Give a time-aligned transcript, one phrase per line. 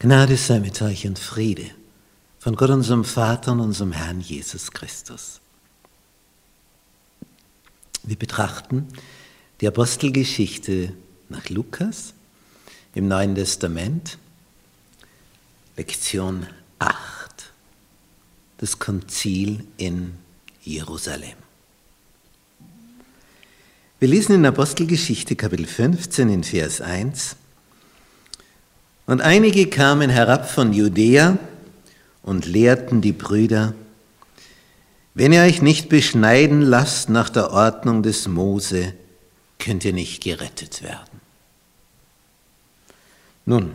[0.00, 1.72] Gnade sei mit euch und Friede
[2.38, 5.40] von Gott unserem Vater und unserem Herrn Jesus Christus.
[8.04, 8.86] Wir betrachten
[9.60, 10.92] die Apostelgeschichte
[11.28, 12.14] nach Lukas
[12.94, 14.18] im Neuen Testament,
[15.76, 16.46] Lektion
[16.78, 17.50] 8,
[18.58, 20.14] das Konzil in
[20.62, 21.36] Jerusalem.
[23.98, 27.34] Wir lesen in Apostelgeschichte Kapitel 15 in Vers 1,
[29.08, 31.38] und einige kamen herab von Judäa
[32.22, 33.72] und lehrten die Brüder,
[35.14, 38.92] wenn ihr euch nicht beschneiden lasst nach der Ordnung des Mose,
[39.58, 41.22] könnt ihr nicht gerettet werden.
[43.46, 43.72] Nun,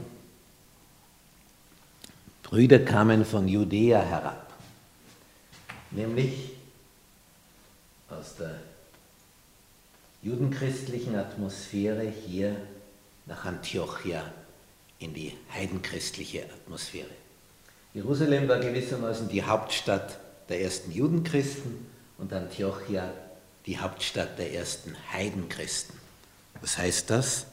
[2.44, 4.53] Brüder kamen von Judäa herab,
[5.89, 6.52] nämlich
[8.08, 8.59] aus der
[10.22, 12.55] judenchristlichen Atmosphäre hier
[13.25, 14.23] nach Antiochia
[15.03, 17.09] in die heidenchristliche Atmosphäre.
[17.94, 21.86] Jerusalem war gewissermaßen die Hauptstadt der ersten Judenchristen
[22.17, 23.13] und Antiochia
[23.66, 25.95] die Hauptstadt der ersten Heidenchristen.
[26.61, 27.45] Was heißt das?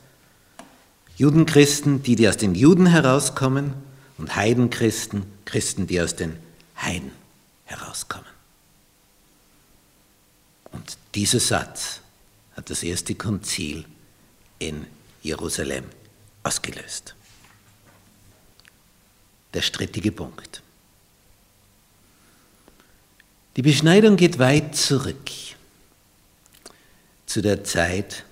[1.17, 3.75] Judenchristen, die, die aus den Juden herauskommen
[4.17, 6.37] und Heidenchristen, Christen, die aus den
[6.81, 7.11] Heiden
[7.65, 8.27] herauskommen.
[10.73, 12.01] Und dieser Satz
[12.57, 13.85] hat das erste Konzil
[14.61, 14.87] in
[15.23, 15.85] Jerusalem
[16.45, 17.15] ausgelöst
[19.55, 20.63] der strittige Punkt.
[23.57, 25.31] Die Beschneidung geht weit zurück
[27.27, 28.25] zu der Zeit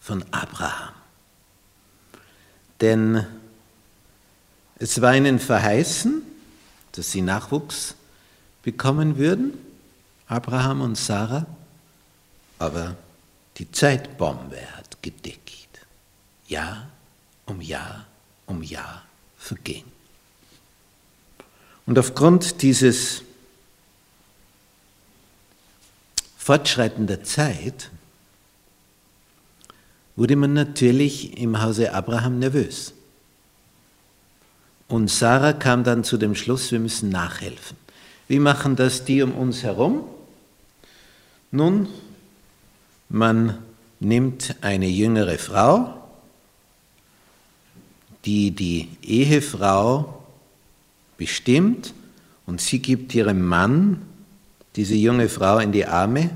[0.00, 0.94] von Abraham.
[2.80, 3.26] Denn
[4.78, 6.22] es war ihnen verheißen,
[6.92, 7.94] dass sie Nachwuchs
[8.62, 9.52] bekommen würden,
[10.26, 11.46] Abraham und Sarah,
[12.58, 12.96] aber
[13.56, 15.80] die Zeitbombe hat gedickt.
[16.48, 16.88] Jahr
[17.46, 18.06] um Jahr
[18.46, 19.02] um Jahr
[19.36, 19.84] verging.
[21.86, 23.22] Und aufgrund dieses
[26.38, 27.90] Fortschreiten der Zeit
[30.16, 32.92] wurde man natürlich im Hause Abraham nervös.
[34.88, 37.76] Und Sarah kam dann zu dem Schluss, wir müssen nachhelfen.
[38.28, 40.04] Wie machen das die um uns herum?
[41.50, 41.88] Nun,
[43.08, 43.58] man
[44.00, 45.94] nimmt eine jüngere Frau,
[48.24, 50.23] die die Ehefrau
[51.16, 51.94] bestimmt
[52.46, 54.02] und sie gibt ihrem Mann
[54.76, 56.30] diese junge Frau in die Arme,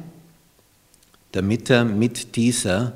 [1.32, 2.92] damit er mit dieser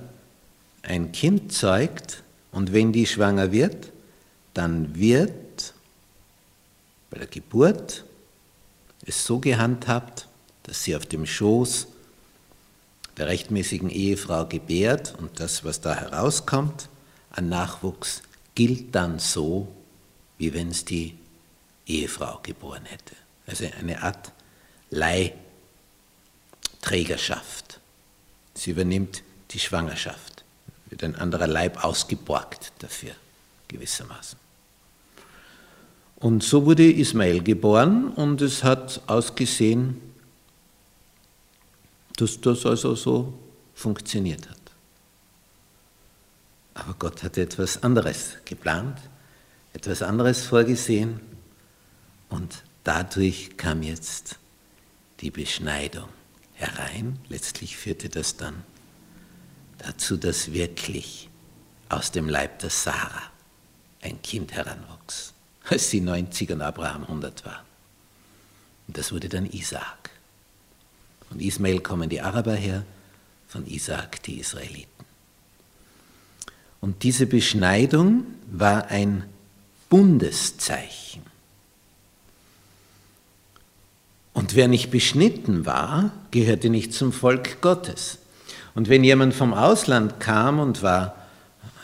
[0.83, 2.23] ein Kind zeugt.
[2.51, 3.93] Und wenn die schwanger wird,
[4.55, 5.75] dann wird
[7.11, 8.05] bei der Geburt
[9.05, 10.29] es so gehandhabt,
[10.63, 11.89] dass sie auf dem Schoß
[13.17, 16.89] der rechtmäßigen Ehefrau gebärt und das, was da herauskommt
[17.31, 18.23] an Nachwuchs,
[18.55, 19.69] gilt dann so,
[20.39, 21.15] wie wenn es die
[21.93, 23.15] Ehefrau geboren hätte.
[23.47, 24.33] Also eine Art
[24.91, 27.79] Leihträgerschaft.
[28.55, 30.45] Sie übernimmt die Schwangerschaft,
[30.89, 33.13] wird ein anderer Leib ausgeborgt dafür,
[33.69, 34.39] gewissermaßen.
[36.17, 40.01] Und so wurde Ismael geboren und es hat ausgesehen,
[42.17, 43.35] dass das also so
[43.75, 44.59] funktioniert hat.
[46.75, 48.99] Aber Gott hatte etwas anderes geplant,
[49.73, 51.32] etwas anderes vorgesehen
[52.33, 54.39] und dadurch kam jetzt
[55.21, 56.09] die Beschneidung
[56.55, 57.19] herein.
[57.29, 58.65] Letztlich führte das dann
[59.79, 61.29] dazu, dass wirklich
[61.91, 63.31] aus dem Leib der Sarah
[64.01, 65.35] ein Kind heranwuchs,
[65.69, 67.65] als sie 90 und Abraham 100 war.
[68.89, 70.11] Und das wurde dann Isaak.
[71.29, 72.85] Von Ismael kommen die Araber her,
[73.47, 74.89] von Isaak die Israeliten.
[76.81, 79.25] Und diese Beschneidung war ein
[79.89, 81.32] Bundeszeichen
[84.33, 88.19] Und wer nicht beschnitten war, gehörte nicht zum Volk Gottes.
[88.75, 91.15] Und wenn jemand vom Ausland kam und war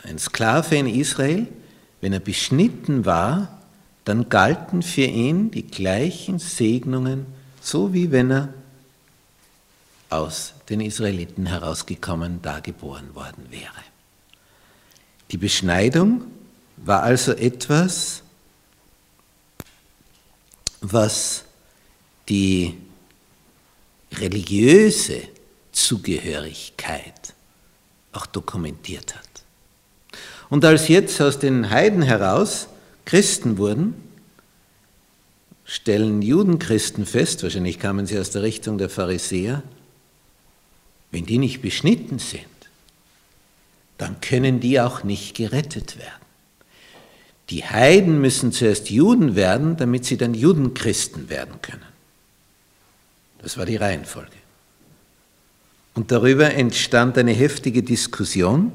[0.03, 1.47] ein Sklave in Israel,
[2.01, 3.59] wenn er beschnitten war,
[4.05, 7.27] dann galten für ihn die gleichen Segnungen,
[7.61, 8.53] so wie wenn er
[10.09, 13.83] aus den Israeliten herausgekommen, da geboren worden wäre.
[15.31, 16.23] Die Beschneidung
[16.77, 18.23] war also etwas,
[20.81, 21.43] was
[22.29, 22.77] die
[24.13, 25.21] religiöse
[25.71, 27.33] Zugehörigkeit
[28.11, 29.29] auch dokumentiert hat.
[30.49, 32.67] Und als jetzt aus den Heiden heraus
[33.05, 33.93] Christen wurden,
[35.63, 39.63] stellen Judenchristen fest, wahrscheinlich kamen sie aus der Richtung der Pharisäer,
[41.11, 42.45] wenn die nicht beschnitten sind,
[43.97, 46.13] dann können die auch nicht gerettet werden.
[47.49, 51.88] Die Heiden müssen zuerst Juden werden, damit sie dann Judenchristen werden können.
[53.41, 54.31] Das war die Reihenfolge.
[55.95, 58.71] Und darüber entstand eine heftige Diskussion.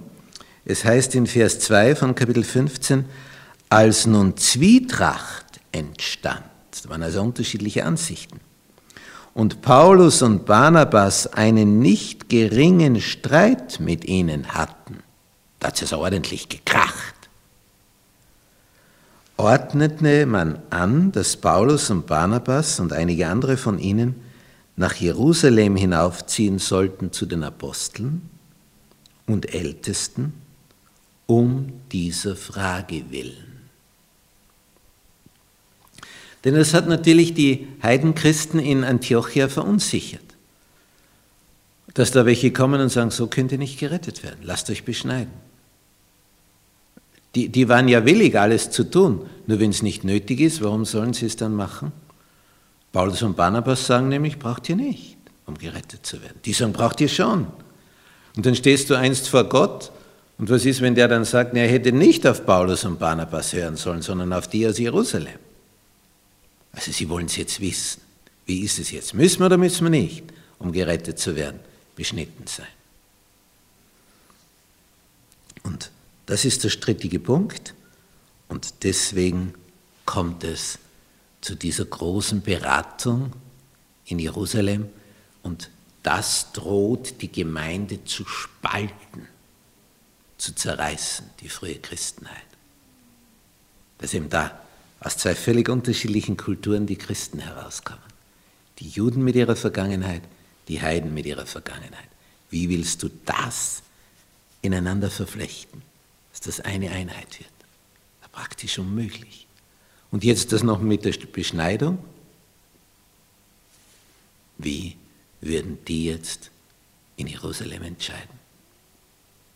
[0.64, 3.04] Es heißt in Vers 2 von Kapitel 15,
[3.68, 8.40] als nun Zwietracht entstand, das waren also unterschiedliche Ansichten,
[9.34, 15.02] und Paulus und Barnabas einen nicht geringen Streit mit ihnen hatten,
[15.60, 17.14] da hat es ordentlich gekracht,
[19.36, 24.23] ordnete man an, dass Paulus und Barnabas und einige andere von ihnen
[24.76, 28.22] nach Jerusalem hinaufziehen sollten zu den Aposteln
[29.26, 30.32] und Ältesten
[31.26, 33.54] um dieser Frage willen.
[36.44, 40.20] Denn es hat natürlich die Heidenchristen in Antiochia verunsichert.
[41.94, 45.32] Dass da welche kommen und sagen, so könnt ihr nicht gerettet werden, lasst euch beschneiden.
[47.34, 50.84] Die, die waren ja willig, alles zu tun, nur wenn es nicht nötig ist, warum
[50.84, 51.92] sollen sie es dann machen?
[52.94, 56.38] Paulus und Barnabas sagen nämlich, braucht ihr nicht, um gerettet zu werden.
[56.44, 57.48] Die sagen, braucht ihr schon.
[58.36, 59.90] Und dann stehst du einst vor Gott
[60.38, 63.76] und was ist, wenn der dann sagt, er hätte nicht auf Paulus und Barnabas hören
[63.76, 65.40] sollen, sondern auf die aus Jerusalem?
[66.70, 68.00] Also sie wollen es jetzt wissen.
[68.46, 69.12] Wie ist es jetzt?
[69.12, 70.22] Müssen wir oder müssen wir nicht,
[70.60, 71.58] um gerettet zu werden,
[71.96, 72.66] beschnitten sein?
[75.64, 75.90] Und
[76.26, 77.74] das ist der strittige Punkt.
[78.46, 79.54] Und deswegen
[80.04, 80.78] kommt es
[81.44, 83.30] zu dieser großen Beratung
[84.06, 84.88] in Jerusalem
[85.42, 85.70] und
[86.02, 89.28] das droht die Gemeinde zu spalten,
[90.38, 92.46] zu zerreißen, die frühe Christenheit.
[93.98, 94.58] Dass eben da
[95.00, 98.00] aus zwei völlig unterschiedlichen Kulturen die Christen herauskommen.
[98.78, 100.22] Die Juden mit ihrer Vergangenheit,
[100.68, 102.08] die Heiden mit ihrer Vergangenheit.
[102.48, 103.82] Wie willst du das
[104.62, 105.82] ineinander verflechten,
[106.30, 107.50] dass das eine Einheit wird?
[108.32, 109.43] Praktisch unmöglich.
[110.14, 111.98] Und jetzt das noch mit der Beschneidung.
[114.58, 114.96] Wie
[115.40, 116.52] würden die jetzt
[117.16, 118.38] in Jerusalem entscheiden?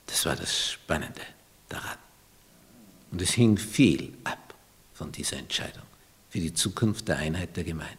[0.06, 1.20] Das war das Spannende
[1.68, 1.96] daran.
[3.12, 4.52] Und es hing viel ab
[4.94, 5.84] von dieser Entscheidung
[6.28, 7.96] für die Zukunft der Einheit der Gemeinden.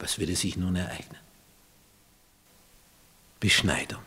[0.00, 1.20] Was würde sich nun ereignen?
[3.38, 4.02] Beschneidung.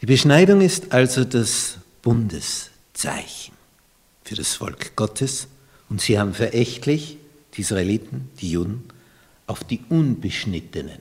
[0.00, 3.53] Die Beschneidung ist also das Bundeszeichen
[4.24, 5.48] für das Volk Gottes
[5.88, 7.18] und sie haben verächtlich,
[7.54, 8.84] die Israeliten, die Juden,
[9.46, 11.00] auf die Unbeschnittenen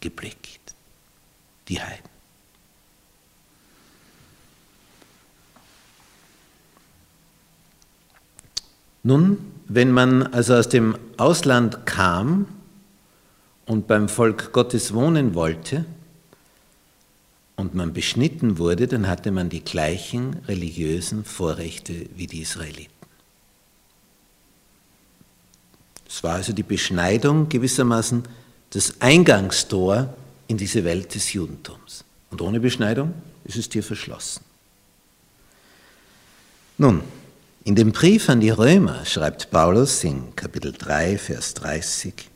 [0.00, 0.74] geblickt,
[1.68, 2.08] die Heiden.
[9.02, 12.46] Nun, wenn man also aus dem Ausland kam
[13.66, 15.84] und beim Volk Gottes wohnen wollte
[17.56, 22.92] und man beschnitten wurde, dann hatte man die gleichen religiösen Vorrechte wie die Israeliten.
[26.08, 28.22] Es war also die Beschneidung gewissermaßen
[28.70, 30.14] das Eingangstor
[30.48, 32.04] in diese Welt des Judentums.
[32.30, 33.14] Und ohne Beschneidung
[33.44, 34.44] ist es dir verschlossen.
[36.76, 37.02] Nun,
[37.64, 42.28] in dem Brief an die Römer schreibt Paulus in Kapitel 3, Vers 30,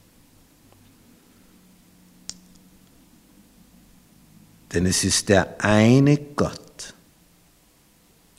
[4.73, 6.95] denn es ist der eine Gott,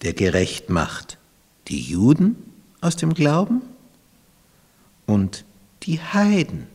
[0.01, 1.19] der gerecht macht
[1.69, 2.35] die Juden
[2.81, 3.61] aus dem Glauben
[5.05, 5.45] und
[5.83, 6.67] die Heiden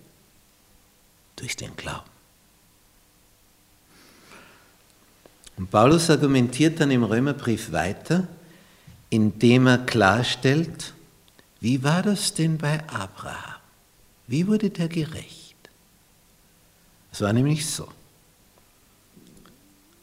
[1.36, 2.10] durch den Glauben.
[5.56, 8.26] Und Paulus argumentiert dann im Römerbrief weiter,
[9.10, 10.94] indem er klarstellt,
[11.60, 13.60] wie war das denn bei Abraham?
[14.26, 15.54] Wie wurde der gerecht?
[17.12, 17.88] Es war nämlich so.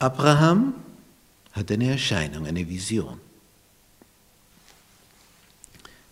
[0.02, 0.74] Abraham
[1.52, 3.20] hat eine Erscheinung, eine Vision.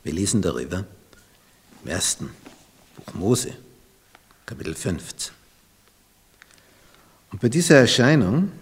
[0.04, 0.84] Wir lesen darüber
[1.82, 2.30] im ersten
[2.94, 3.52] Buch Mose,
[4.46, 5.32] Kapitel 15.
[7.32, 8.52] Und bei dieser Erscheinung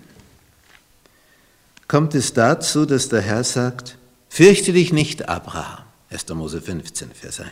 [1.87, 3.99] kommt es dazu, dass der Herr sagt,
[4.31, 5.85] Fürchte dich nicht, Abraham.
[6.09, 6.27] 1.
[6.29, 7.51] Mose 15, Vers 1.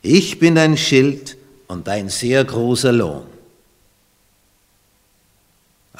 [0.00, 1.36] Ich bin dein Schild
[1.68, 3.39] und dein sehr großer Lohn.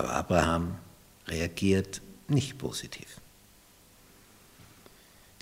[0.01, 0.77] Aber Abraham
[1.29, 3.07] reagiert nicht positiv.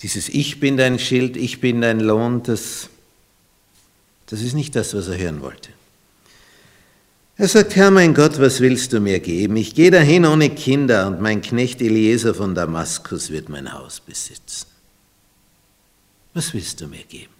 [0.01, 2.89] Dieses Ich bin dein Schild, ich bin dein Lohn, das,
[4.25, 5.69] das ist nicht das, was er hören wollte.
[7.37, 9.55] Er sagt, Herr mein Gott, was willst du mir geben?
[9.55, 14.67] Ich gehe dahin ohne Kinder und mein Knecht Eliezer von Damaskus wird mein Haus besitzen.
[16.33, 17.33] Was willst du mir geben?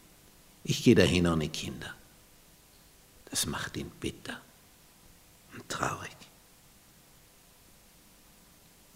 [0.63, 1.93] Ich gehe dahin ohne Kinder.
[3.29, 4.39] Das macht ihn bitter
[5.53, 6.18] und traurig.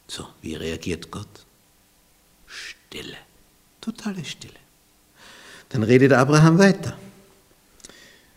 [0.07, 1.45] So, wie reagiert Gott?
[2.45, 3.17] Stille.
[3.81, 4.53] Totale Stille.
[5.69, 6.97] Dann redet Abraham weiter.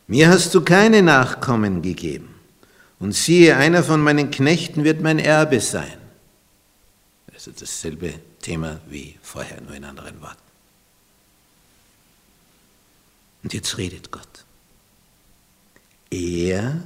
[0.06, 2.35] Mir hast du keine Nachkommen gegeben.
[2.99, 5.99] Und siehe, einer von meinen Knechten wird mein Erbe sein.
[7.32, 10.40] Also dasselbe Thema wie vorher, nur in anderen Worten.
[13.42, 14.44] Und jetzt redet Gott.
[16.11, 16.82] Er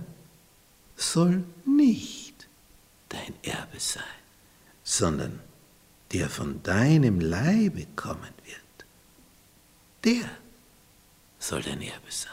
[0.96, 2.48] soll nicht
[3.08, 4.02] dein Erbe sein,
[4.90, 5.38] sondern
[6.12, 8.86] der von deinem Leibe kommen wird,
[10.04, 10.28] der
[11.38, 12.32] soll dein Erbe sein.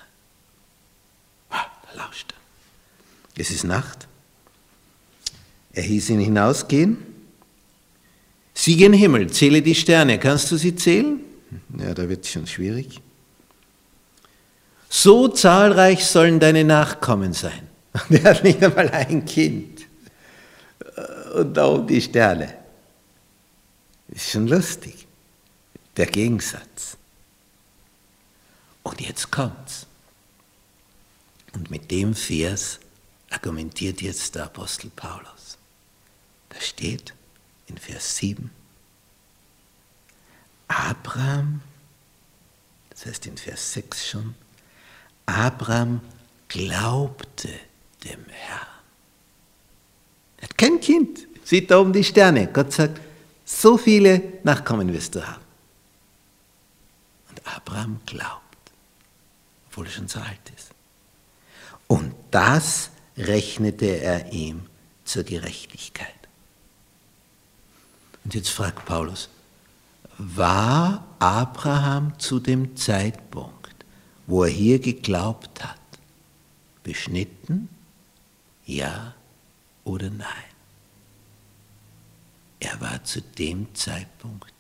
[1.52, 3.42] Ah, da lauscht er.
[3.42, 4.08] Es ist Nacht.
[5.74, 6.98] Er hieß ihn hinausgehen.
[8.56, 10.18] Sieh gen Himmel, zähle die Sterne.
[10.18, 11.20] Kannst du sie zählen?
[11.78, 13.00] Ja, da wird es schon schwierig.
[14.90, 17.68] So zahlreich sollen deine Nachkommen sein.
[18.10, 19.86] Und er hat nicht einmal ein Kind.
[21.38, 22.58] Und da um die Sterne.
[24.08, 25.06] Ist schon lustig.
[25.96, 26.98] Der Gegensatz.
[28.82, 29.86] Und jetzt kommt's.
[31.54, 32.80] Und mit dem Vers
[33.30, 35.60] argumentiert jetzt der Apostel Paulus.
[36.50, 37.14] Da steht
[37.68, 38.50] in Vers 7,
[40.68, 41.62] Abraham,
[42.90, 44.36] das heißt in Vers 6 schon,
[45.28, 46.02] Abraham
[46.48, 47.50] glaubte
[48.04, 48.68] dem Herrn.
[50.38, 52.48] Er hat kein Kind, sieht da oben die Sterne.
[52.48, 53.00] Gott sagt,
[53.46, 55.42] so viele Nachkommen wirst du haben.
[57.30, 58.58] Und Abraham glaubt,
[59.70, 60.72] obwohl er schon so alt ist.
[61.88, 64.64] Und das rechnete er ihm
[65.06, 66.14] zur Gerechtigkeit.
[68.26, 69.30] Und jetzt fragt Paulus,
[70.18, 73.86] war Abraham zu dem Zeitpunkt,
[74.26, 75.80] wo er hier geglaubt hat,
[76.84, 77.70] beschnitten?
[78.66, 79.14] Ja
[79.86, 80.57] oder nein?
[82.60, 84.54] Er war zu dem Zeitpunkt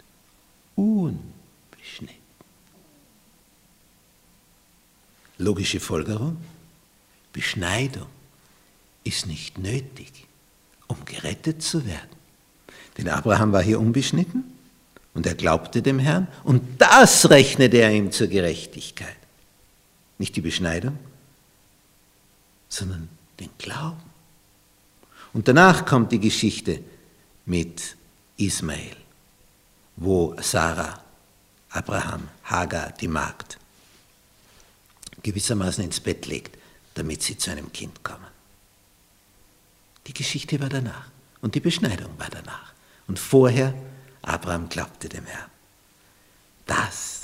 [0.75, 2.15] unbeschnitten.
[5.39, 6.37] Logische Folgerung,
[7.33, 8.07] Beschneidung
[9.03, 10.27] ist nicht nötig,
[10.87, 12.17] um gerettet zu werden.
[12.97, 14.43] Denn Abraham war hier unbeschnitten
[15.13, 19.15] und er glaubte dem Herrn und das rechnete er ihm zur Gerechtigkeit.
[20.17, 20.97] Nicht die Beschneidung,
[22.69, 23.07] sondern
[23.39, 24.01] den Glauben.
[25.33, 26.81] Und danach kommt die Geschichte
[27.47, 27.95] mit
[28.37, 28.95] Ismael,
[29.95, 31.01] wo Sarah,
[31.69, 33.57] Abraham, Hagar, die Magd,
[35.23, 36.57] gewissermaßen ins Bett legt,
[36.93, 38.27] damit sie zu einem Kind kommen.
[40.05, 41.07] Die Geschichte war danach
[41.41, 42.73] und die Beschneidung war danach.
[43.07, 43.73] Und vorher,
[44.21, 45.49] Abraham glaubte dem Herrn.
[46.65, 47.21] Das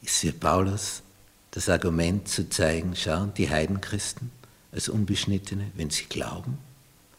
[0.00, 1.02] ist für Paulus
[1.50, 4.30] das Argument zu zeigen, schauen, die Heidenchristen
[4.72, 6.58] als Unbeschnittene, wenn sie glauben,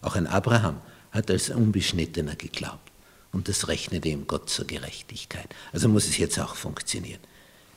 [0.01, 2.91] auch ein Abraham hat als Unbeschnittener geglaubt
[3.31, 5.47] und das rechnete ihm Gott zur Gerechtigkeit.
[5.71, 7.19] Also muss es jetzt auch funktionieren.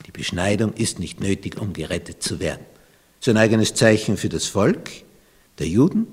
[0.06, 2.64] Die Beschneidung ist nicht nötig, um gerettet zu werden.
[3.20, 4.90] Es ist ein eigenes Zeichen für das Volk
[5.58, 6.06] der Juden,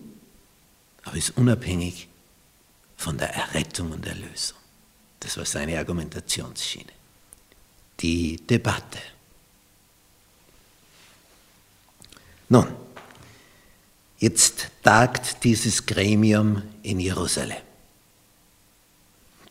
[1.03, 2.07] aber ist unabhängig
[2.97, 4.57] von der Errettung und Erlösung.
[5.19, 6.91] Das war seine Argumentationsschiene.
[7.99, 8.99] Die Debatte.
[12.49, 12.67] Nun,
[14.19, 17.57] jetzt tagt dieses Gremium in Jerusalem.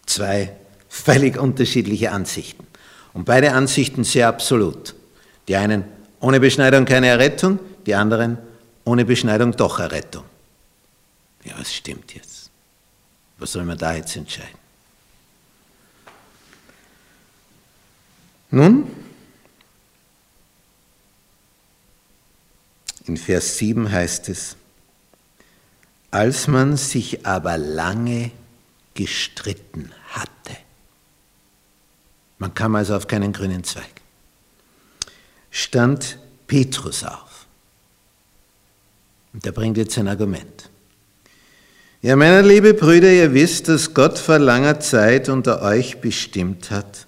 [0.07, 0.55] Zwei
[0.89, 2.67] völlig unterschiedliche Ansichten.
[3.13, 4.95] Und beide Ansichten sehr absolut.
[5.49, 5.85] Die einen
[6.21, 8.39] ohne Beschneidung keine Errettung, die anderen
[8.85, 10.25] ohne Beschneidung doch Errettung.
[11.45, 12.51] Ja, was stimmt jetzt?
[13.39, 14.59] Was soll man da jetzt entscheiden?
[18.51, 18.91] Nun,
[23.09, 24.57] in Vers 7 heißt es,
[26.11, 28.31] als man sich aber lange
[28.95, 30.57] gestritten hatte,
[32.39, 34.01] man kam also auf keinen grünen Zweig,
[35.51, 37.47] stand Petrus auf.
[39.33, 40.71] Und der bringt jetzt ein Argument.
[42.01, 47.07] Ja, meine liebe Brüder, ihr wisst, dass Gott vor langer Zeit unter euch bestimmt hat,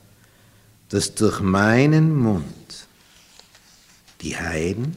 [0.88, 2.45] dass durch meinen Mund
[4.21, 4.97] die Heiden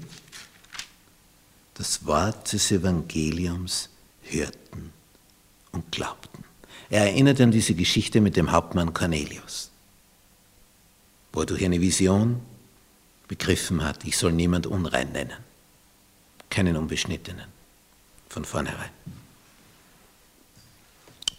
[1.76, 3.90] das Wort des Evangeliums
[4.22, 4.92] hörten
[5.72, 6.44] und glaubten.
[6.90, 9.72] Er erinnert an diese Geschichte mit dem Hauptmann Cornelius,
[11.32, 12.40] wo er durch eine Vision
[13.28, 15.38] begriffen hat, ich soll niemand unrein nennen,
[16.50, 17.46] keinen Unbeschnittenen,
[18.30, 18.92] von vornherein.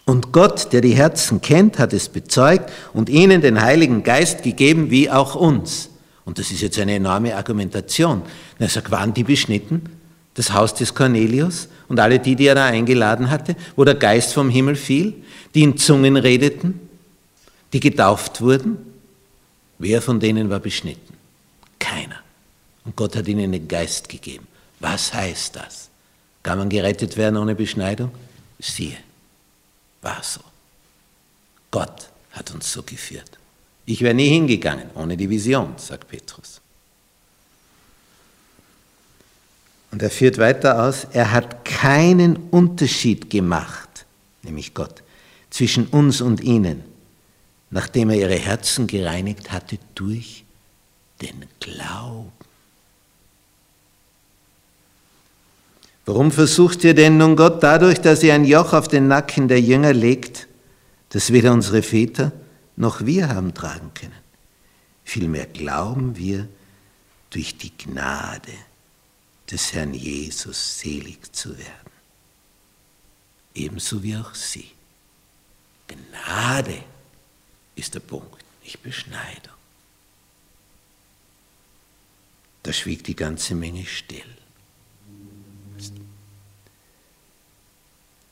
[0.06, 4.90] Und Gott, der die Herzen kennt, hat es bezeugt und ihnen den Heiligen Geist gegeben,
[4.90, 5.88] wie auch uns.
[6.24, 8.22] Und das ist jetzt eine enorme Argumentation.
[8.58, 9.82] Er sagt, waren die beschnitten?
[10.34, 14.34] Das Haus des Cornelius und alle die, die er da eingeladen hatte, wo der Geist
[14.34, 15.14] vom Himmel fiel,
[15.54, 16.80] die in Zungen redeten,
[17.72, 18.76] die getauft wurden,
[19.78, 21.14] wer von denen war beschnitten?
[21.78, 22.20] Keiner.
[22.84, 24.46] Und Gott hat ihnen den Geist gegeben.
[24.80, 25.88] Was heißt das?
[26.42, 28.10] Kann man gerettet werden ohne Beschneidung?
[28.58, 28.98] Siehe,
[30.02, 30.40] war so.
[31.70, 33.38] Gott hat uns so geführt.
[33.86, 36.53] Ich wäre nie hingegangen ohne die Vision, sagt Petrus.
[39.94, 44.06] Und er führt weiter aus, er hat keinen Unterschied gemacht,
[44.42, 45.04] nämlich Gott,
[45.50, 46.82] zwischen uns und ihnen,
[47.70, 50.44] nachdem er ihre Herzen gereinigt hatte durch
[51.22, 52.32] den Glauben.
[56.06, 59.60] Warum versucht ihr denn nun Gott dadurch, dass ihr ein Joch auf den Nacken der
[59.60, 60.48] Jünger legt,
[61.10, 62.32] das weder unsere Väter
[62.74, 64.10] noch wir haben tragen können?
[65.04, 66.48] Vielmehr glauben wir
[67.30, 68.50] durch die Gnade
[69.50, 71.92] des Herrn Jesus selig zu werden.
[73.54, 74.70] Ebenso wie auch sie.
[75.86, 76.82] Gnade
[77.76, 79.54] ist der Punkt, nicht Beschneidung.
[82.62, 84.36] Da schwieg die ganze Menge still.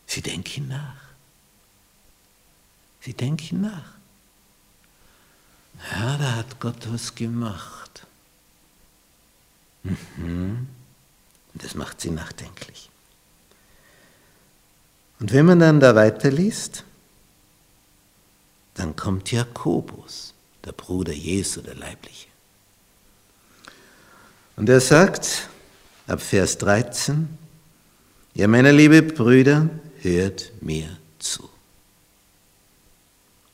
[0.06, 1.02] Sie denken nach.
[3.00, 3.94] Sie denken nach.
[5.90, 8.06] Ja, da hat Gott was gemacht.
[9.82, 10.68] Mhm.
[11.54, 12.90] Und das macht sie nachdenklich.
[15.20, 16.84] Und wenn man dann da weiterliest,
[18.74, 22.28] dann kommt Jakobus, der Bruder Jesu, der Leibliche.
[24.56, 25.48] Und er sagt
[26.06, 27.28] ab Vers 13,
[28.34, 29.68] ja, meine liebe Brüder,
[30.00, 31.48] hört mir zu.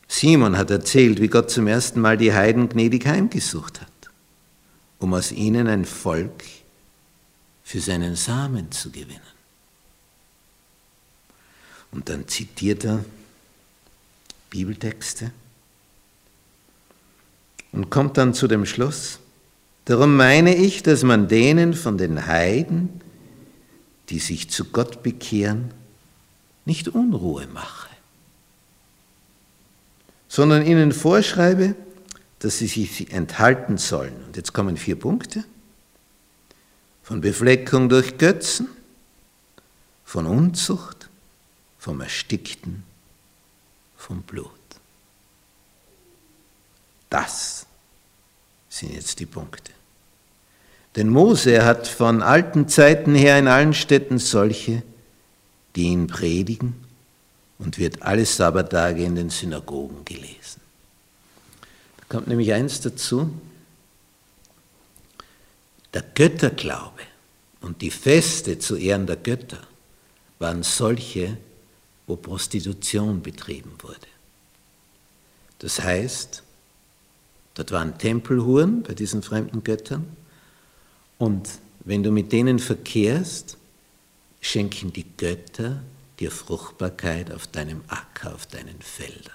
[0.06, 4.10] Simon hat erzählt, wie Gott zum ersten Mal die Heiden gnädig heimgesucht hat,
[4.98, 6.44] um aus ihnen ein Volk
[7.68, 9.20] für seinen Samen zu gewinnen.
[11.92, 13.04] Und dann zitiert er
[14.48, 15.32] Bibeltexte
[17.72, 19.18] und kommt dann zu dem Schluss,
[19.84, 23.02] darum meine ich, dass man denen von den Heiden,
[24.08, 25.70] die sich zu Gott bekehren,
[26.64, 27.90] nicht Unruhe mache,
[30.26, 31.74] sondern ihnen vorschreibe,
[32.38, 34.24] dass sie sich enthalten sollen.
[34.26, 35.44] Und jetzt kommen vier Punkte.
[37.08, 38.68] Von Befleckung durch Götzen,
[40.04, 41.08] von Unzucht,
[41.78, 42.82] vom Erstickten,
[43.96, 44.50] vom Blut.
[47.08, 47.64] Das
[48.68, 49.72] sind jetzt die Punkte.
[50.96, 54.82] Denn Mose hat von alten Zeiten her in allen Städten solche,
[55.76, 56.74] die ihn predigen
[57.58, 60.60] und wird alle Sabbatage in den Synagogen gelesen.
[61.96, 63.32] Da kommt nämlich eins dazu,
[65.94, 67.02] der Götterglaube
[67.60, 69.60] und die Feste zu Ehren der Götter
[70.38, 71.36] waren solche,
[72.06, 74.06] wo Prostitution betrieben wurde.
[75.58, 76.42] Das heißt,
[77.54, 80.16] dort waren Tempelhuren bei diesen fremden Göttern
[81.18, 81.48] und
[81.84, 83.56] wenn du mit denen verkehrst,
[84.40, 85.82] schenken die Götter
[86.20, 89.34] dir Fruchtbarkeit auf deinem Acker, auf deinen Feldern.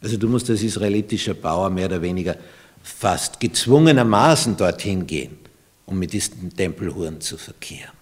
[0.00, 2.36] Also du musst als israelitischer Bauer mehr oder weniger
[2.82, 5.38] fast gezwungenermaßen dorthin gehen,
[5.86, 7.96] um mit diesen Tempelhuren zu verkehren.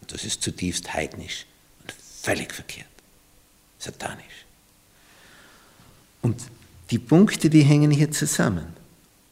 [0.00, 1.46] Und das ist zutiefst heidnisch
[1.80, 2.88] und völlig verkehrt,
[3.78, 4.46] satanisch.
[6.22, 6.42] Und
[6.90, 8.74] die Punkte, die hängen hier zusammen.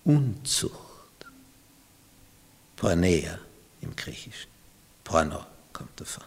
[0.04, 1.26] Unzucht,
[2.76, 3.38] Pornea
[3.80, 4.50] im Griechischen.
[5.04, 6.24] Porno kommt davon.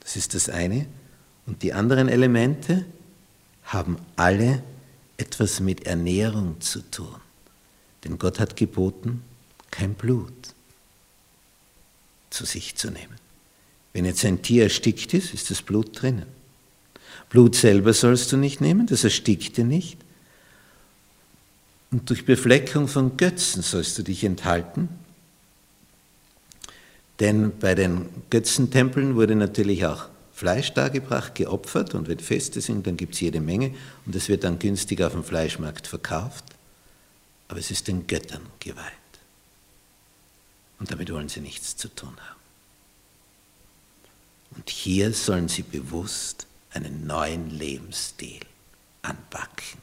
[0.00, 0.86] Das ist das eine.
[1.46, 2.84] Und die anderen Elemente
[3.64, 4.62] haben alle
[5.16, 7.20] etwas mit Ernährung zu tun.
[8.04, 9.22] Denn Gott hat geboten,
[9.70, 10.32] kein Blut
[12.30, 13.16] zu sich zu nehmen.
[13.92, 16.26] Wenn jetzt ein Tier erstickt ist, ist das Blut drinnen.
[17.30, 19.98] Blut selber sollst du nicht nehmen, das erstickte nicht.
[21.90, 24.88] Und durch Befleckung von Götzen sollst du dich enthalten,
[27.20, 32.96] denn bei den Götzentempeln wurde natürlich auch Fleisch dargebracht, geopfert und wenn Feste sind, dann
[32.96, 33.72] gibt es jede Menge
[34.04, 36.44] und es wird dann günstig auf dem Fleischmarkt verkauft.
[37.54, 38.92] Aber es ist den Göttern geweiht.
[40.80, 42.40] Und damit wollen sie nichts zu tun haben.
[44.56, 48.40] Und hier sollen sie bewusst einen neuen Lebensstil
[49.02, 49.78] anpacken,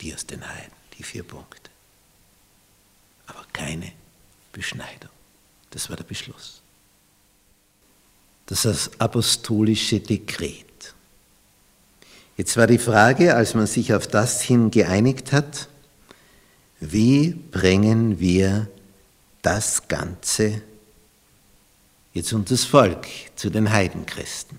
[0.00, 1.70] die aus den Heiden, die vier Punkte.
[3.26, 3.92] Aber keine
[4.52, 5.10] Beschneidung.
[5.68, 6.62] Das war der Beschluss
[8.50, 10.66] das apostolische Dekret.
[12.36, 15.68] Jetzt war die Frage, als man sich auf das hin geeinigt hat,
[16.80, 18.68] wie bringen wir
[19.42, 20.62] das Ganze
[22.14, 24.58] jetzt und das Volk zu den Heidenchristen?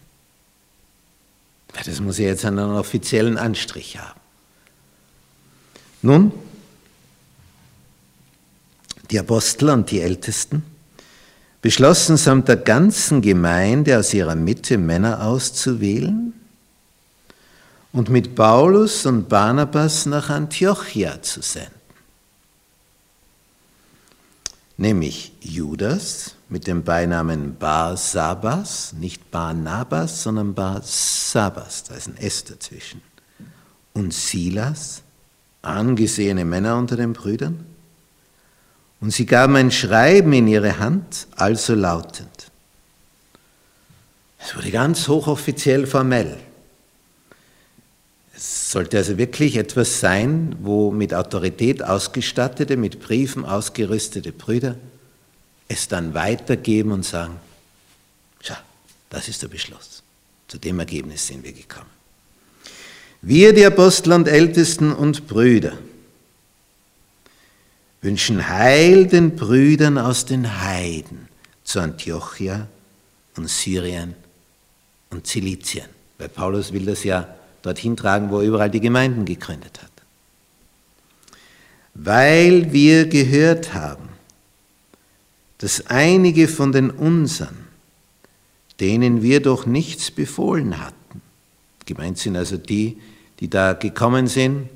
[1.73, 4.19] Das muss ja jetzt einen offiziellen Anstrich haben.
[6.03, 6.31] Nun,
[9.09, 10.63] die Apostel und die Ältesten
[11.61, 16.33] beschlossen samt der ganzen Gemeinde aus ihrer Mitte Männer auszuwählen
[17.93, 21.80] und mit Paulus und Barnabas nach Antiochia zu senden.
[24.81, 32.99] Nämlich Judas mit dem Beinamen Bar-Sabas, nicht Barnabas, sondern Bar-Sabas, da ist ein S dazwischen.
[33.93, 35.03] Und Silas,
[35.61, 37.63] angesehene Männer unter den Brüdern,
[39.01, 42.49] und sie gaben ein Schreiben in ihre Hand, also lautend.
[44.39, 46.39] Es wurde ganz hochoffiziell formell.
[48.41, 54.77] Es sollte also wirklich etwas sein, wo mit Autorität ausgestattete, mit Briefen ausgerüstete Brüder
[55.67, 57.39] es dann weitergeben und sagen,
[58.41, 58.55] schau,
[59.11, 60.01] das ist der Beschluss.
[60.47, 61.91] Zu dem Ergebnis sind wir gekommen.
[63.21, 65.77] Wir, die Apostel und Ältesten und Brüder,
[68.01, 71.29] wünschen Heil den Brüdern aus den Heiden
[71.63, 72.67] zu Antiochia
[73.37, 74.15] und Syrien
[75.11, 75.85] und Zilizien.
[76.17, 79.91] Weil Paulus will das ja dorthin tragen, wo er überall die Gemeinden gegründet hat.
[81.93, 84.09] Weil wir gehört haben,
[85.57, 87.67] dass einige von den unseren,
[88.79, 91.21] denen wir doch nichts befohlen hatten,
[91.85, 92.97] gemeint sind also die,
[93.39, 94.69] die da gekommen sind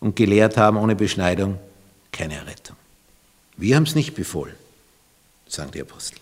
[0.00, 1.58] und gelehrt haben ohne Beschneidung,
[2.12, 2.76] keine Errettung.
[3.56, 4.54] Wir haben es nicht befohlen,
[5.46, 6.18] sagen die Apostel.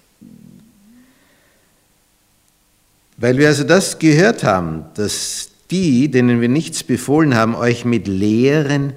[3.16, 8.06] Weil wir also das gehört haben, dass die, denen wir nichts befohlen haben, euch mit
[8.06, 8.94] Lehren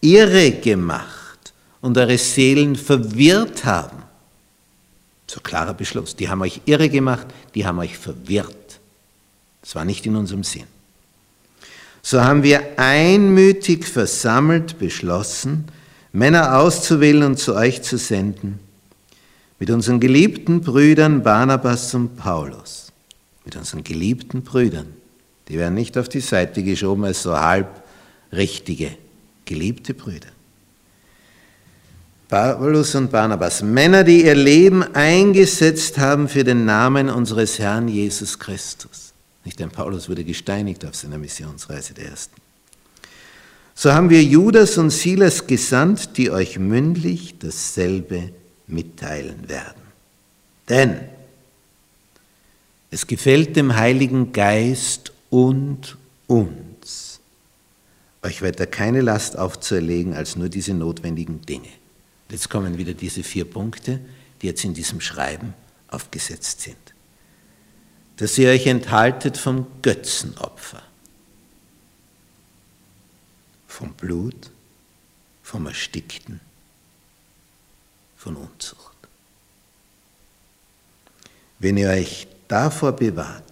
[0.00, 4.02] irre gemacht und eure Seelen verwirrt haben.
[5.26, 6.16] So klarer Beschluss.
[6.16, 8.80] Die haben euch irre gemacht, die haben euch verwirrt.
[9.60, 10.64] Das war nicht in unserem Sinn.
[12.02, 15.64] So haben wir einmütig versammelt beschlossen,
[16.12, 18.60] Männer auszuwählen und zu euch zu senden,
[19.58, 22.92] mit unseren geliebten Brüdern Barnabas und Paulus,
[23.44, 24.86] mit unseren geliebten Brüdern,
[25.48, 27.68] die werden nicht auf die Seite geschoben als so halb
[28.32, 28.96] richtige,
[29.44, 30.28] geliebte Brüder.
[32.28, 38.38] Paulus und Barnabas, Männer, die ihr Leben eingesetzt haben für den Namen unseres Herrn Jesus
[38.38, 39.12] Christus.
[39.44, 42.34] Nicht denn Paulus wurde gesteinigt auf seiner Missionsreise der ersten.
[43.76, 48.30] So haben wir Judas und Silas gesandt, die euch mündlich dasselbe
[48.66, 49.82] mitteilen werden.
[50.68, 51.00] Denn
[52.90, 57.20] es gefällt dem Heiligen Geist und uns,
[58.22, 61.68] euch weiter keine Last aufzuerlegen als nur diese notwendigen Dinge.
[62.30, 64.00] Jetzt kommen wieder diese vier Punkte,
[64.42, 65.54] die jetzt in diesem Schreiben
[65.88, 66.76] aufgesetzt sind.
[68.16, 70.82] Dass ihr euch enthaltet vom Götzenopfer
[73.76, 74.50] vom Blut,
[75.42, 76.40] vom Erstickten,
[78.16, 78.96] von Unzucht.
[81.58, 83.45] Wenn ihr euch davor bewahrt,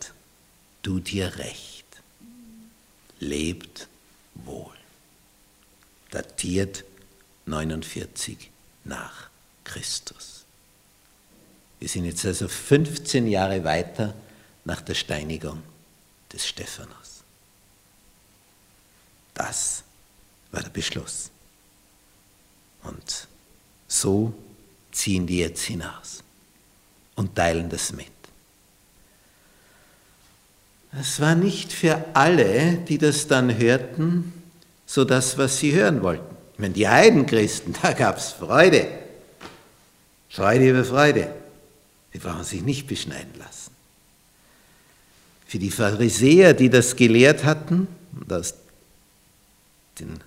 [0.84, 1.86] tut ihr recht,
[3.18, 3.88] lebt
[4.34, 4.76] wohl.
[6.10, 6.84] Datiert
[7.46, 8.50] 49
[8.84, 9.28] nach
[9.64, 10.44] Christus.
[11.80, 14.14] Wir sind jetzt also 15 Jahre weiter
[14.64, 15.62] nach der Steinigung
[16.32, 17.24] des Stephanus.
[19.32, 19.82] Das
[20.52, 21.30] war der Beschluss.
[22.82, 23.26] Und
[23.88, 24.32] so
[24.92, 26.22] ziehen die jetzt hinaus
[27.16, 28.13] und teilen das mit.
[31.00, 34.32] Es war nicht für alle, die das dann hörten,
[34.86, 36.36] so das, was sie hören wollten.
[36.52, 38.86] Ich meine, die Heidenchristen, da gab es Freude.
[40.28, 41.34] Freude über Freude.
[42.12, 43.72] Die brauchen sich nicht beschneiden lassen.
[45.46, 47.88] Für die Pharisäer, die das gelehrt hatten,
[48.20, 48.54] und aus
[49.98, 50.20] den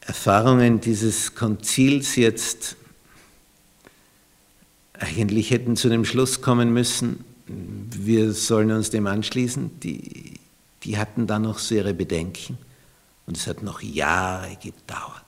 [0.00, 2.76] Erfahrungen dieses Konzils jetzt
[4.94, 10.34] eigentlich hätten zu dem Schluss kommen müssen, wir sollen uns dem anschließen, die,
[10.82, 12.58] die hatten da noch so ihre Bedenken
[13.26, 15.22] und es hat noch Jahre gedauert,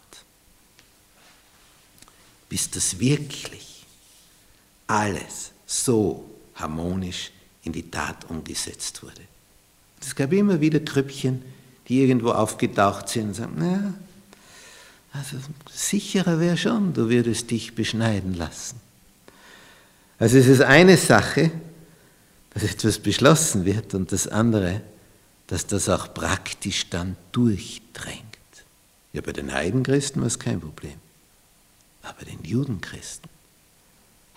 [2.48, 3.84] bis das wirklich
[4.86, 7.30] alles so harmonisch
[7.62, 9.22] in die Tat umgesetzt wurde.
[10.00, 11.42] Es gab immer wieder Krüppchen,
[11.88, 13.94] die irgendwo aufgetaucht sind und sagen, naja,
[15.12, 15.36] also
[15.72, 18.80] sicherer wäre schon, du würdest dich beschneiden lassen.
[20.18, 21.50] Also es ist eine Sache,
[22.60, 24.82] dass etwas beschlossen wird und das andere,
[25.46, 28.24] dass das auch praktisch dann durchdrängt.
[29.12, 30.94] Ja, bei den Heidenchristen war es kein Problem.
[32.02, 33.28] Aber den Judenchristen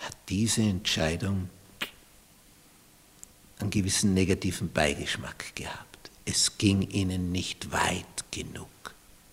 [0.00, 1.48] hat diese Entscheidung
[3.58, 6.10] einen gewissen negativen Beigeschmack gehabt.
[6.24, 8.68] Es ging ihnen nicht weit genug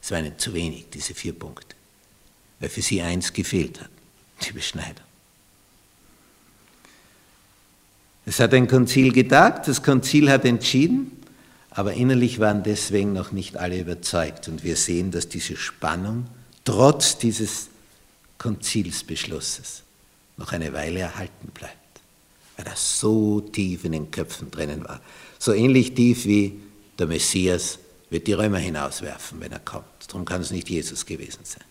[0.02, 1.76] Es war ihnen zu wenig, diese vier Punkte,
[2.60, 3.90] weil für sie eins gefehlt hat,
[4.46, 5.11] die Beschneidung.
[8.26, 11.12] Es hat ein Konzil getagt, das Konzil hat entschieden,
[11.72, 14.48] aber innerlich waren deswegen noch nicht alle überzeugt.
[14.48, 16.28] Und wir sehen, dass diese Spannung
[16.64, 17.70] trotz dieses
[18.38, 19.84] Konzilsbeschlusses
[20.38, 21.76] noch eine Weile erhalten bleibt,
[22.58, 25.02] weil das so tief in den Köpfen drinnen war.
[25.40, 26.60] So ähnlich tief wie
[27.00, 27.80] der Messias
[28.10, 29.86] wird die Römer hinauswerfen, wenn er kommt.
[30.08, 31.64] Darum kann es nicht Jesus gewesen sein.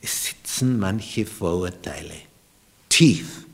[0.00, 2.14] Es sitzen manche Vorurteile
[2.88, 3.44] tief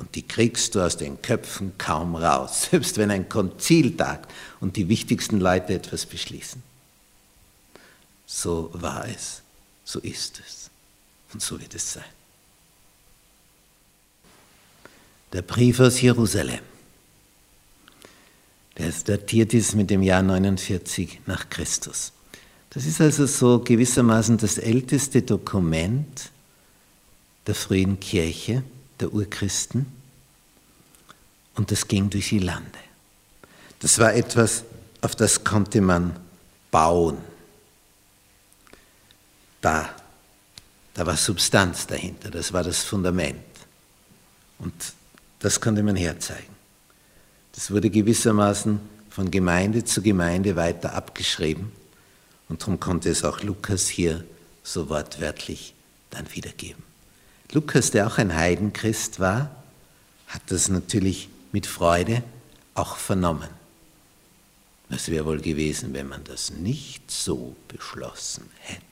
[0.00, 4.76] und die kriegst du aus den Köpfen kaum raus, selbst wenn ein Konzil tagt und
[4.76, 6.62] die wichtigsten Leute etwas beschließen.
[8.26, 9.42] So war es,
[9.84, 10.70] so ist es
[11.34, 12.04] und so wird es sein.
[15.34, 16.60] Der Brief aus Jerusalem,
[18.78, 22.12] der datiert ist mit dem Jahr 49 nach Christus.
[22.70, 26.30] Das ist also so gewissermaßen das älteste Dokument
[27.46, 28.62] der frühen Kirche
[29.00, 29.86] der Urchristen
[31.54, 32.78] und das ging durch die Lande.
[33.80, 34.64] Das war etwas,
[35.00, 36.16] auf das konnte man
[36.70, 37.18] bauen.
[39.60, 39.88] Da,
[40.94, 43.44] da war Substanz dahinter, das war das Fundament.
[44.58, 44.74] Und
[45.38, 46.54] das konnte man herzeigen.
[47.52, 51.72] Das wurde gewissermaßen von Gemeinde zu Gemeinde weiter abgeschrieben
[52.48, 54.24] und darum konnte es auch Lukas hier
[54.62, 55.74] so wortwörtlich
[56.10, 56.89] dann wiedergeben.
[57.52, 59.50] Lukas, der auch ein Heidenchrist war,
[60.28, 62.22] hat das natürlich mit Freude
[62.74, 63.48] auch vernommen.
[64.88, 68.84] Was wäre wohl gewesen, wenn man das nicht so beschlossen hätte?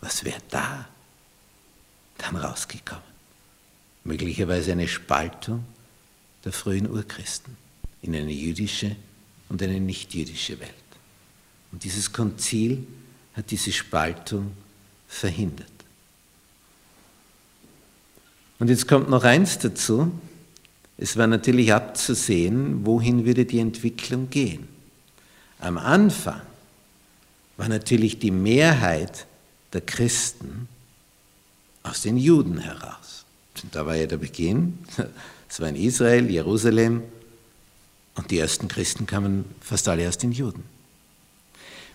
[0.00, 0.88] Was wäre da
[2.18, 3.02] dann rausgekommen?
[4.04, 5.64] Möglicherweise eine Spaltung
[6.44, 7.56] der frühen Urchristen
[8.02, 8.96] in eine jüdische
[9.48, 10.74] und eine nicht-jüdische Welt.
[11.72, 12.86] Und dieses Konzil
[13.34, 14.52] hat diese Spaltung
[15.06, 15.77] verhindert.
[18.58, 20.10] Und jetzt kommt noch eins dazu.
[20.96, 24.66] Es war natürlich abzusehen, wohin würde die Entwicklung gehen.
[25.60, 26.40] Am Anfang
[27.56, 29.26] war natürlich die Mehrheit
[29.72, 30.68] der Christen
[31.82, 33.24] aus den Juden heraus.
[33.72, 34.78] Da war ja der Beginn.
[35.48, 37.02] Es war in Israel, Jerusalem
[38.16, 40.64] und die ersten Christen kamen fast alle aus den Juden.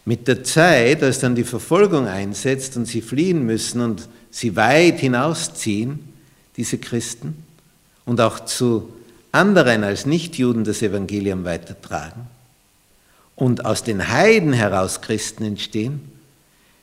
[0.05, 4.99] Mit der Zeit, als dann die Verfolgung einsetzt und sie fliehen müssen und sie weit
[4.99, 6.12] hinausziehen,
[6.57, 7.43] diese Christen,
[8.05, 8.93] und auch zu
[9.31, 12.27] anderen als Nichtjuden das Evangelium weitertragen
[13.35, 16.11] und aus den Heiden heraus Christen entstehen,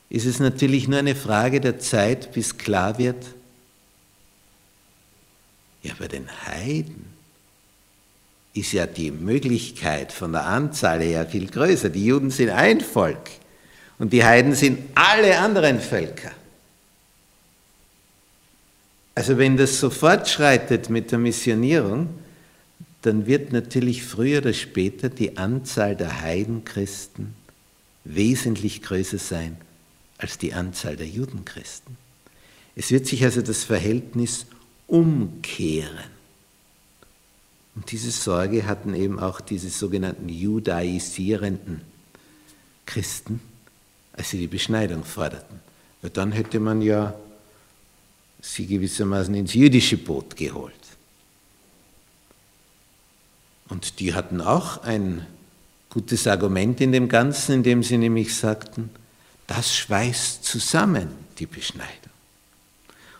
[0.09, 3.25] ist es natürlich nur eine Frage der Zeit, bis klar wird,
[5.83, 7.07] ja, bei den Heiden
[8.53, 11.89] ist ja die Möglichkeit von der Anzahl her viel größer.
[11.89, 13.31] Die Juden sind ein Volk
[13.99, 16.33] und die Heiden sind alle anderen Völker.
[19.21, 22.09] Also wenn das so fortschreitet mit der Missionierung,
[23.03, 27.35] dann wird natürlich früher oder später die Anzahl der Heidenchristen
[28.05, 29.59] wesentlich größer sein
[30.17, 31.99] als die Anzahl der Judenchristen.
[32.75, 34.47] Es wird sich also das Verhältnis
[34.87, 36.09] umkehren.
[37.75, 41.83] Und diese Sorge hatten eben auch diese sogenannten judaisierenden
[42.87, 43.43] Christen,
[44.15, 45.61] als sie die Beschneidung forderten.
[46.01, 47.15] Weil dann hätte man ja
[48.41, 50.75] sie gewissermaßen ins jüdische Boot geholt.
[53.69, 55.27] Und die hatten auch ein
[55.91, 58.91] gutes Argument in dem Ganzen, indem sie nämlich sagten,
[59.47, 62.11] das schweißt zusammen die Beschneidung.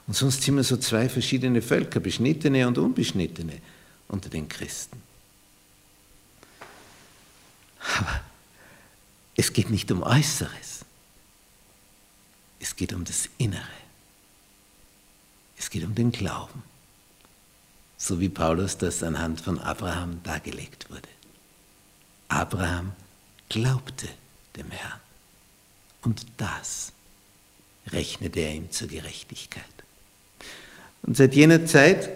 [0.07, 3.61] Und sonst sind wir so zwei verschiedene Völker, Beschnittene und Unbeschnittene
[4.09, 5.01] unter den Christen.
[7.99, 8.21] Aber
[9.37, 10.85] es geht nicht um Äußeres,
[12.59, 13.63] es geht um das Innere.
[15.61, 16.63] Es geht um den Glauben,
[17.99, 21.09] so wie Paulus das anhand von Abraham dargelegt wurde.
[22.29, 22.93] Abraham
[23.51, 24.09] glaubte
[24.57, 25.01] dem Herrn
[26.01, 26.93] und das
[27.89, 29.65] rechnete er ihm zur Gerechtigkeit.
[31.03, 32.09] Und seit jener Zeit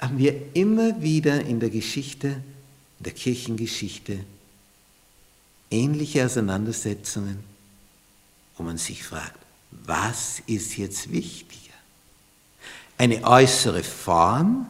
[0.00, 2.28] haben wir immer wieder in der Geschichte,
[2.98, 4.20] in der Kirchengeschichte,
[5.68, 7.42] ähnliche Auseinandersetzungen,
[8.56, 9.40] wo man sich fragt,
[9.72, 11.64] was ist jetzt wichtig?
[12.98, 14.66] Eine äußere Form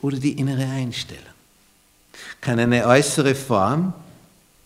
[0.00, 1.24] oder die innere Einstellung?
[2.40, 3.94] Kann eine äußere Form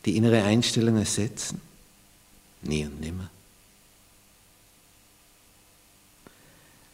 [0.04, 1.60] die innere Einstellung ersetzen?
[2.62, 3.30] Nie und nimmer.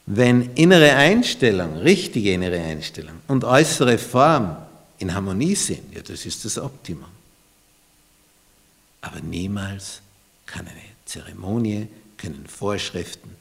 [0.07, 4.57] Wenn innere Einstellung, richtige innere Einstellung und äußere Form
[4.99, 7.09] in Harmonie sind, ja, das ist das Optimum.
[9.01, 10.01] Aber niemals
[10.47, 13.37] kann eine Zeremonie, können Vorschriften,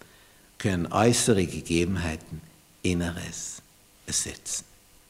[0.61, 2.39] können äußere Gegebenheiten
[2.83, 3.63] Inneres
[4.05, 4.63] ersetzen.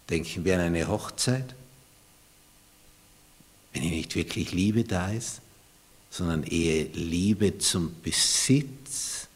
[0.09, 1.53] Denken wir an eine Hochzeit.
[3.73, 5.41] Wenn hier nicht wirklich Liebe da ist,
[6.09, 9.27] sondern eher Liebe zum Besitz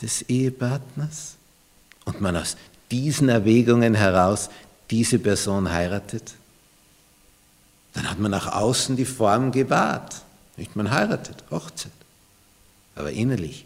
[0.00, 1.36] des Ehepartners
[2.04, 2.58] und man aus
[2.90, 4.50] diesen Erwägungen heraus
[4.90, 6.34] diese Person heiratet,
[7.94, 10.22] dann hat man nach außen die Form gewahrt.
[10.58, 11.92] Nicht man heiratet, Hochzeit.
[12.94, 13.64] Aber innerlich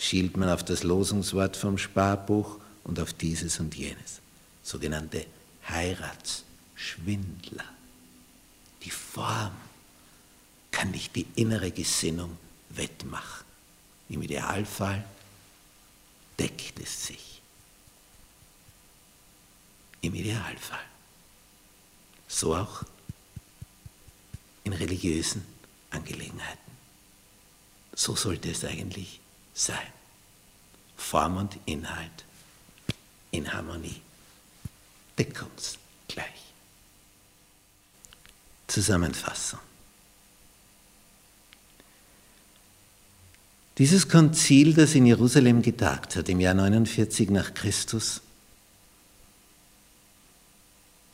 [0.00, 4.20] schielt man auf das Losungswort vom Sparbuch und auf dieses und jenes.
[4.62, 5.26] Sogenannte
[5.68, 7.66] Heiratsschwindler.
[8.82, 9.52] Die Form
[10.70, 12.38] kann nicht die innere Gesinnung
[12.70, 13.44] wettmachen.
[14.08, 15.04] Im Idealfall
[16.38, 17.42] deckt es sich.
[20.00, 20.78] Im Idealfall.
[22.26, 22.84] So auch
[24.64, 25.44] in religiösen
[25.90, 26.70] Angelegenheiten.
[27.94, 29.19] So sollte es eigentlich
[29.54, 29.78] sein.
[30.96, 32.24] Form und Inhalt
[33.30, 34.00] in Harmonie.
[35.18, 36.26] Deckungsgleich.
[38.66, 39.60] Zusammenfassung.
[43.78, 48.20] Dieses Konzil, das in Jerusalem getagt hat, im Jahr 49 nach Christus,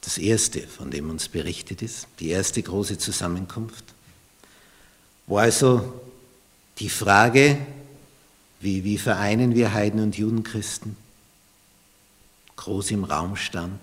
[0.00, 3.84] das erste, von dem uns berichtet ist, die erste große Zusammenkunft,
[5.26, 6.00] wo also
[6.78, 7.58] die Frage,
[8.60, 10.96] wie, wie vereinen wir Heiden und Judenchristen,
[12.56, 13.80] groß im Raum stand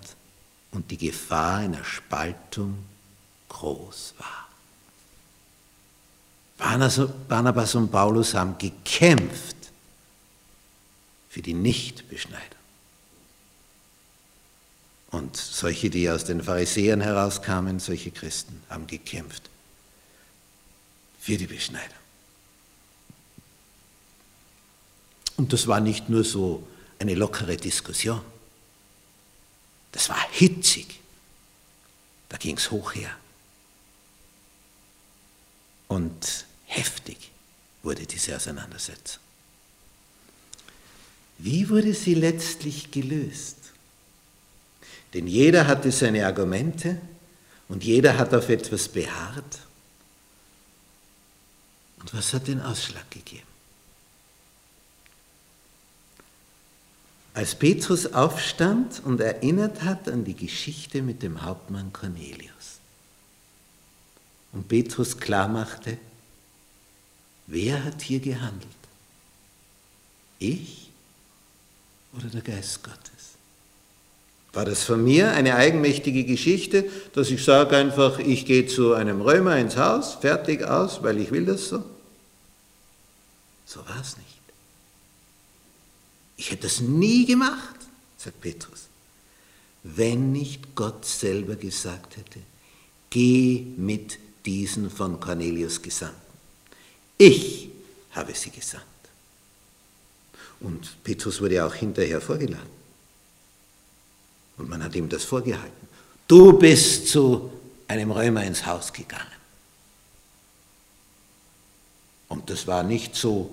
[0.71, 2.77] und die Gefahr einer Spaltung
[3.49, 4.43] groß war.
[7.27, 9.57] Barnabas und Paulus haben gekämpft
[11.29, 12.47] für die Nichtbeschneidung.
[15.11, 19.49] Und solche, die aus den Pharisäern herauskamen, solche Christen, haben gekämpft
[21.19, 22.02] für die Beschneidung.
[25.37, 26.65] Und das war nicht nur so
[26.99, 28.21] eine lockere Diskussion.
[29.91, 30.99] Das war hitzig.
[32.29, 33.15] Da ging es hoch her.
[35.87, 37.31] Und heftig
[37.83, 39.21] wurde diese Auseinandersetzung.
[41.37, 43.57] Wie wurde sie letztlich gelöst?
[45.13, 46.99] Denn jeder hatte seine Argumente
[47.67, 49.59] und jeder hat auf etwas beharrt.
[51.99, 53.52] Und was hat den Ausschlag gegeben?
[57.33, 62.79] Als Petrus aufstand und erinnert hat an die Geschichte mit dem Hauptmann Cornelius
[64.51, 65.97] und Petrus klarmachte,
[67.47, 68.67] wer hat hier gehandelt?
[70.37, 70.91] Ich
[72.15, 73.03] oder der Geist Gottes?
[74.53, 79.21] War das von mir eine eigenmächtige Geschichte, dass ich sage einfach, ich gehe zu einem
[79.21, 81.83] Römer ins Haus, fertig aus, weil ich will das so?
[83.65, 84.32] So war es nicht.
[86.43, 87.77] Ich hätte das nie gemacht,
[88.17, 88.87] sagt Petrus,
[89.83, 92.41] wenn nicht Gott selber gesagt hätte,
[93.09, 96.19] geh mit diesen von Cornelius Gesandten.
[97.17, 97.69] Ich
[98.11, 98.83] habe sie gesandt.
[100.59, 102.67] Und Petrus wurde auch hinterher vorgeladen.
[104.57, 105.87] Und man hat ihm das vorgehalten.
[106.27, 107.53] Du bist zu
[107.87, 109.31] einem Römer ins Haus gegangen.
[112.27, 113.49] Und das war nicht so,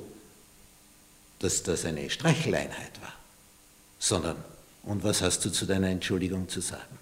[1.40, 3.12] dass das eine Streicheleinheit war,
[3.98, 4.36] sondern,
[4.84, 6.98] und was hast du zu deiner Entschuldigung zu sagen?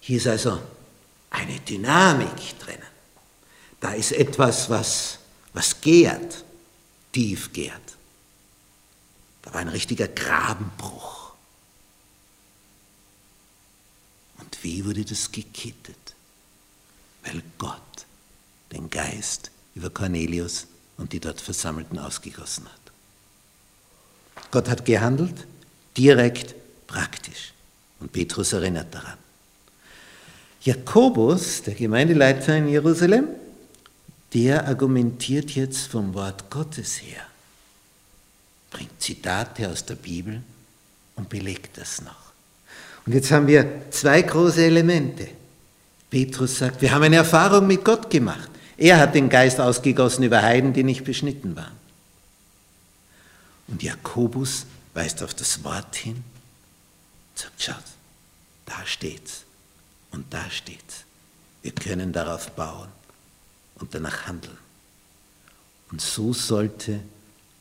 [0.00, 0.60] Hier ist also
[1.30, 2.82] eine Dynamik drinnen.
[3.80, 5.18] Da ist etwas, was,
[5.52, 6.44] was gärt,
[7.12, 7.80] tief gärt.
[9.42, 11.32] Da war ein richtiger Grabenbruch.
[14.38, 16.14] Und wie wurde das gekittet?
[17.24, 18.06] Weil Gott
[18.72, 22.79] den Geist über Cornelius und die dort Versammelten ausgegossen hat.
[24.50, 25.46] Gott hat gehandelt,
[25.96, 26.54] direkt,
[26.86, 27.52] praktisch.
[28.00, 29.18] Und Petrus erinnert daran.
[30.62, 33.28] Jakobus, der Gemeindeleiter in Jerusalem,
[34.34, 37.22] der argumentiert jetzt vom Wort Gottes her,
[38.70, 40.42] bringt Zitate aus der Bibel
[41.16, 42.30] und belegt das noch.
[43.06, 45.28] Und jetzt haben wir zwei große Elemente.
[46.10, 48.50] Petrus sagt, wir haben eine Erfahrung mit Gott gemacht.
[48.76, 51.79] Er hat den Geist ausgegossen über Heiden, die nicht beschnitten waren.
[53.70, 56.24] Und Jakobus weist auf das Wort hin
[57.34, 57.84] sagt, schaut,
[58.66, 59.44] da steht's
[60.10, 61.04] und da steht's.
[61.62, 62.88] Wir können darauf bauen
[63.76, 64.58] und danach handeln.
[65.90, 67.00] Und so sollte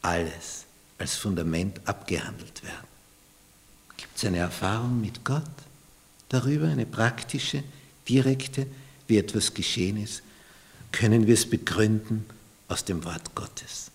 [0.02, 0.66] alles
[0.98, 2.88] als Fundament abgehandelt werden.
[3.98, 5.44] Gibt es eine Erfahrung mit Gott
[6.28, 7.64] darüber, eine praktische,
[8.08, 8.68] direkte,
[9.08, 10.24] wie etwas geschehen ist?
[10.92, 12.26] können wir es begründen
[12.68, 13.92] aus dem Wort Gottes.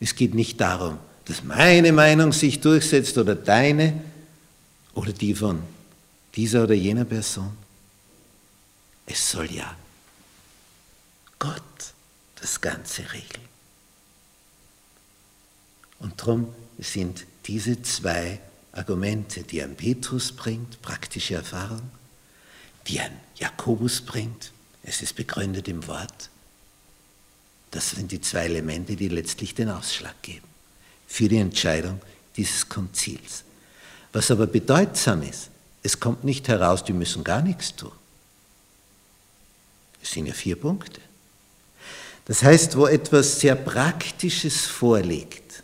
[0.00, 4.02] Es geht nicht darum, dass meine Meinung sich durchsetzt oder deine
[4.94, 5.62] oder die von
[6.34, 7.56] dieser oder jener Person.
[9.06, 9.74] Es soll ja
[11.38, 11.62] Gott
[12.40, 13.46] das Ganze regeln.
[15.98, 18.40] Und darum sind diese zwei
[18.72, 21.90] Argumente, die ein Petrus bringt, praktische Erfahrung,
[22.86, 26.30] die ein Jakobus bringt, es ist begründet im Wort,
[27.76, 30.46] das sind die zwei Elemente, die letztlich den Ausschlag geben
[31.06, 32.00] für die Entscheidung
[32.34, 33.44] dieses Konzils.
[34.14, 35.50] Was aber bedeutsam ist,
[35.82, 37.92] es kommt nicht heraus, die müssen gar nichts tun.
[40.02, 41.02] Es sind ja vier Punkte.
[42.24, 45.62] Das heißt, wo etwas sehr Praktisches vorliegt,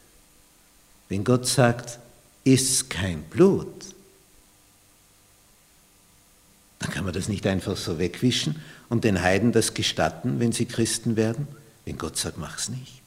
[1.09, 1.99] wenn Gott sagt,
[2.45, 3.87] ist kein Blut,
[6.79, 8.61] dann kann man das nicht einfach so wegwischen
[8.91, 11.49] und den Heiden das gestatten, wenn sie Christen werden,
[11.85, 13.03] wenn Gott sagt, mach's nicht.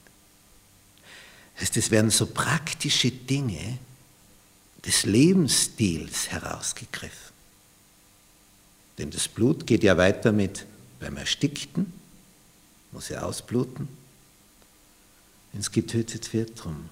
[1.55, 3.77] Das heißt, es werden so praktische Dinge
[4.85, 7.33] des Lebensstils herausgegriffen.
[8.97, 10.65] Denn das Blut geht ja weiter mit
[10.99, 11.91] beim Erstickten,
[12.91, 13.87] muss ja ausbluten,
[15.51, 16.59] wenn es getötet wird.
[16.59, 16.89] Darum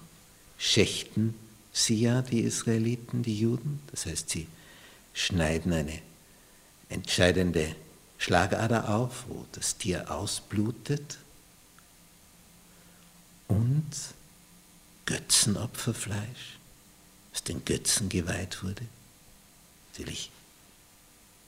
[0.58, 1.34] schächten
[1.72, 3.80] sie ja, die Israeliten, die Juden.
[3.90, 4.46] Das heißt, sie
[5.12, 6.00] schneiden eine
[6.88, 7.74] entscheidende
[8.18, 11.18] Schlagader auf, wo das Tier ausblutet.
[13.48, 13.90] Und
[15.06, 16.58] Götzenopferfleisch,
[17.32, 18.82] das den Götzen geweiht wurde.
[19.92, 20.30] Natürlich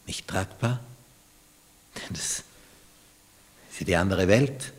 [0.06, 0.80] nicht tragbar,
[1.96, 2.44] denn das
[3.70, 4.72] ist ja die andere Welt,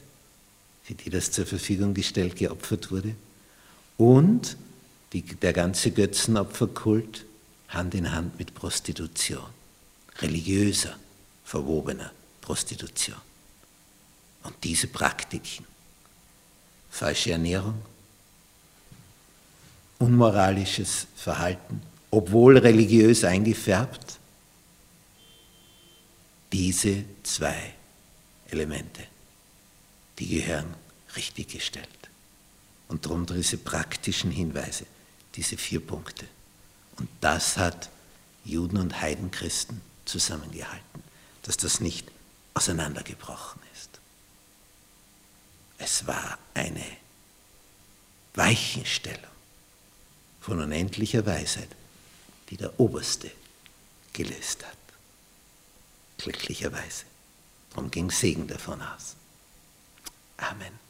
[0.83, 3.15] für die das zur Verfügung gestellt, geopfert wurde.
[3.97, 4.55] Und
[5.13, 7.25] die, der ganze Götzenopferkult
[7.69, 9.45] Hand in Hand mit Prostitution,
[10.19, 10.97] religiöser,
[11.43, 12.11] verwobener
[12.41, 13.17] Prostitution.
[14.43, 15.65] Und diese Praktiken,
[16.89, 17.81] falsche Ernährung,
[19.99, 21.81] unmoralisches Verhalten,
[22.11, 24.17] obwohl religiös eingefärbt,
[26.51, 27.73] diese zwei
[28.49, 29.03] Elemente,
[30.19, 30.73] die gehören
[31.15, 31.87] richtig gestellt.
[32.87, 34.85] Und darum diese praktischen Hinweise,
[35.35, 36.25] diese vier Punkte.
[36.97, 37.89] Und das hat
[38.45, 41.03] Juden und Heidenchristen zusammengehalten,
[41.43, 42.07] dass das nicht
[42.53, 43.66] auseinandergebrochen ist.
[45.77, 46.85] Es war eine
[48.33, 49.31] Weichenstellung
[50.41, 51.69] von unendlicher Weisheit,
[52.49, 53.31] die der Oberste
[54.13, 54.77] gelöst hat.
[56.17, 57.05] Glücklicherweise.
[57.71, 59.15] Darum ging Segen davon aus.
[60.37, 60.86] Amen.